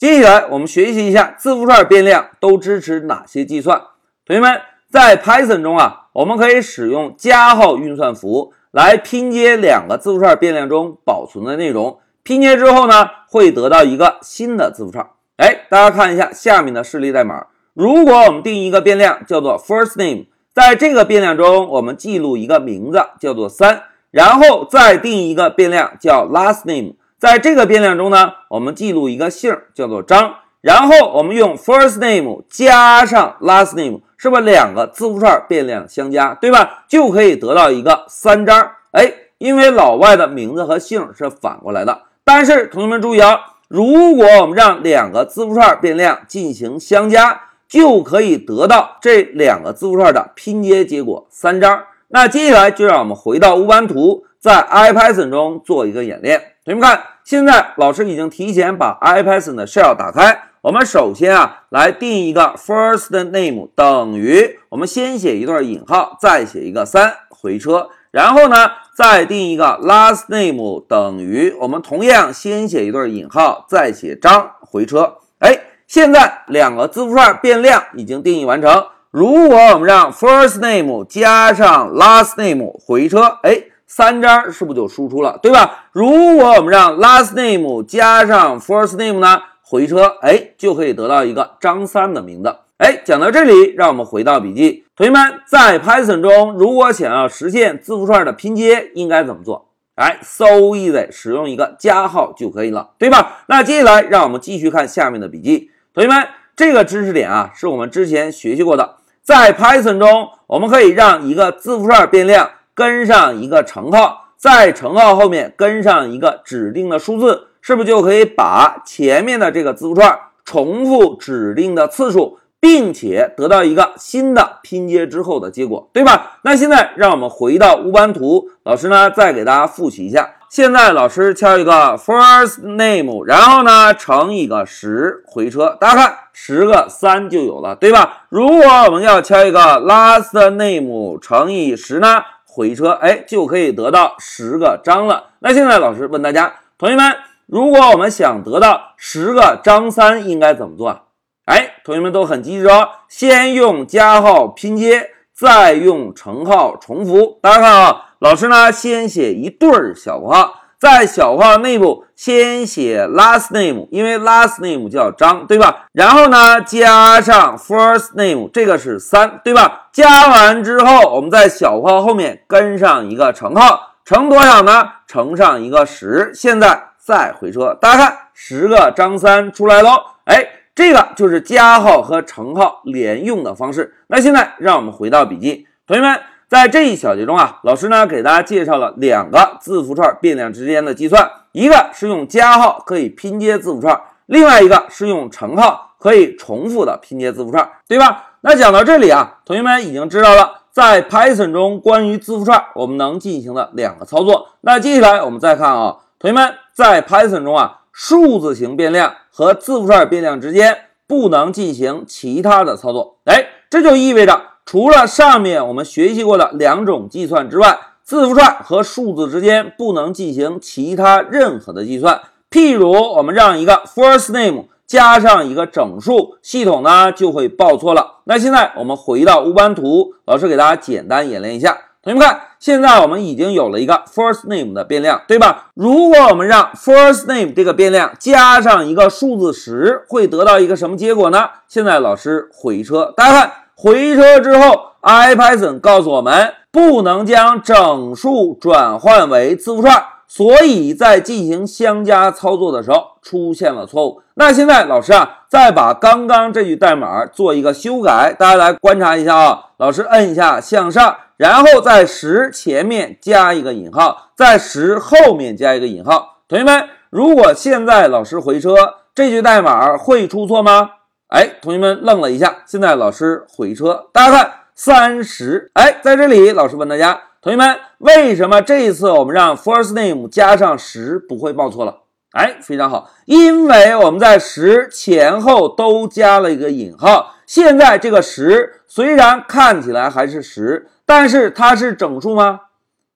[0.00, 3.82] 接下来我们学习一下字符串变量都支持哪些计算。
[4.24, 4.58] 同学们，
[4.90, 11.98] 在 Python 中啊，我们可以使用加号运算符来拼接两个字符串变量中保存的内容。
[12.22, 15.06] 拼接之后呢，会得到一个新的字符串。
[15.36, 17.48] 哎，大家看一下下面的示例代码。
[17.74, 20.24] 如果我们定一个变量叫做 first name，
[20.54, 36.84] 在这个变量中，我们记录一个名字叫做三，然后再定一个变量叫 last name，在这个变量中呢，我们记录一个姓叫做张，然后我们用 first name 加上 last name，是不是两个字符串变量相加，对吧？
[36.88, 38.70] 就可以得到一个三张。
[38.92, 42.04] 哎，因为老外的名字和姓是反过来的。
[42.24, 51.84] 但是同学们注意啊，如果我们让两个字符串变量进行相加，就可以得到这两个字符串的拼接结果三张。
[52.08, 56.42] 那接下来就让我们回到乌班图，在 IPython 中做一个演练。
[56.70, 60.42] 同学们看，现在老师已经提前把 IPython 的 shell 打开。
[60.60, 67.88] 我们首先啊，来定一个 first name 等于，我们先写一段引号，再写一个三回车。
[68.12, 75.16] 然后呢，再定一个 last name 等于，我们同样先写一段引号，再写张回车。
[75.40, 78.86] 哎，现在两个字符串变量已经定义完成。
[79.10, 83.60] 如果我们让 first name 加上 last name 回车，哎，
[83.92, 85.86] 三张是不是就输出了，对吧？
[85.90, 92.54] 如果我们让 last name 加上 first name 呢，回车，哎，就可以得到一个张三的名字。
[92.76, 94.84] 哎，讲到这里，让我们回到笔记。
[94.94, 99.72] 同学们，在 Python 中，如果想要实现字符串的拼接，应该怎么做？
[99.96, 103.42] 哎，so easy，使用一个加号就可以了，对吧？
[103.48, 105.72] 那接下来，让我们继续看下面的笔记。
[105.92, 108.98] 同学们，这个知识点啊，是我们之前学习过的。
[109.20, 122.38] 在 Python 中，我们可以让一个字符串变量跟上一个乘号，在乘号后面跟上一个指定的数字，是不是就可以把前面的这个字符串重复指定的次数？
[122.62, 126.38] 并且得到一个新的拼接之后的结果，对吧？
[126.42, 130.34] 那现在让我们回到乌班图，老师呢再给大家复习一下。
[130.50, 138.24] 现在老师敲一个 first name，然后呢乘一个十回车，大家看十个三就有了，对吧？
[138.28, 142.20] 如果我们要敲一个 last name 乘以十呢
[142.52, 145.30] 回车，哎，就可以得到十个张了。
[145.38, 147.16] 那现在老师问大家，同学们，
[147.46, 151.02] 如果我们想得到十个张三，应该怎么做？
[151.46, 157.38] 哎，同学们都很机智哦，先用加号拼接，再用乘号重复。
[157.40, 165.84] 大家看啊，老师呢先写一对儿小括号，在小括号内部先写 last name，因为 last name 叫张，对吧？
[165.92, 169.88] 然后呢加上 first name，这个是三，对吧？
[169.92, 174.88] 加完之后，我们在小括号后面跟上一个乘号，乘多少呢？
[175.06, 176.32] 乘上一个十。
[176.34, 179.90] 现在再回车，大家看十个张三出来喽，
[180.24, 180.46] 哎。
[180.72, 183.96] 这个就是加号和乘号连用的方式。
[184.06, 186.18] 那现在让我们回到笔记，同学们，
[186.50, 198.30] 在这一小节中啊，老师呢给大家介绍了两个字符串变量之间的计算，一个是用加号可以拼接字符串，另外一个是用乘号可以重复的拼接字符串，对吧？
[198.40, 204.48] 那讲到这里啊，同学们已经知道了在 Python 中关于字符串我们能进行的两个操作。
[204.62, 207.76] 那接下来我们再看啊，同学们在 Python 中啊。
[207.92, 222.20] 数字型变量和字符串变量之间不能进行其他的操作，哎，这就意味着除了上面我们学习过的两种计算之外，字符串和数字之间不能进行其他任何的计算。
[222.48, 228.18] 譬如我们让一个 first name 加上一个整数，系统呢就会报错了。
[228.22, 231.76] 那现在我们回到乌班图，老师给大家简单演练一下。
[232.04, 235.70] 同学们看，现在我们已经有了一个 first name 的变量，对吧？
[235.74, 241.48] 如果我们让 first name 这个变量加上一个数字十，会得到一个什么结果呢？
[241.66, 243.52] 现在老师回车，大家看
[243.82, 250.04] 回车之后，IPython 告诉我们不能将整数转换为字符串。
[250.28, 254.20] 所以在进行相加操作的时候出现了错误。
[254.34, 259.70] 那现在老师啊，再把刚刚这句代码做一个修改，大家来观察一下啊。
[259.78, 266.36] 老师摁一下向上，然后在十前面加一个引号，在十后面加一个引号。
[266.46, 268.74] 同学们，如果现在老师回车，
[269.14, 270.90] 这句代码会出错吗？
[271.30, 272.64] 哎，同学们愣了一下。
[272.66, 275.70] 现在老师回车，大家看三十。
[275.74, 277.20] 哎，在这里老师问大家。
[277.40, 281.98] 同学们，为什么这一次我们让 first name 加上十不会报错了？
[282.32, 287.36] 哎，非常好，因为我们在十前后都加了一个引号。
[287.46, 292.62] 现在这个十虽然看起来还是十，但是它是整数吗？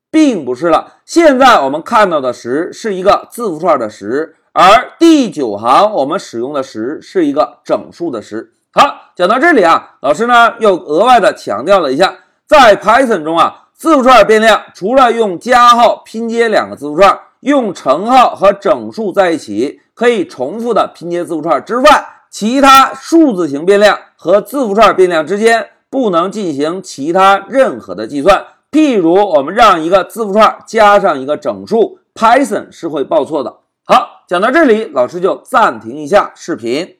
[0.08, 0.94] 并不是了。
[1.04, 8.52] 现在我们看到的十是一个字符串的十，而第九行我们使用的十是一个整数的十。
[8.72, 12.14] 好，讲到这里啊，老师呢又额外的强调了一下，
[12.46, 28.44] 在 Python 中啊，字符串变量除了用加号拼接两个字符串，用乘号和整数在一起可以重复的拼接字符串之外，其他数字型变量和字符串变量之间不能进行其他任何的计算。
[28.70, 33.56] 譬如我们让一个字符串加上一个整数，Python 是会报错的。
[33.86, 36.96] 好，讲到这里，老师就暂停一下视频。